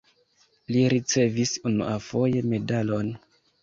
Li 0.75 0.81
ricevis 0.95 1.53
unuafoje 1.73 2.45
medalon. 2.53 3.19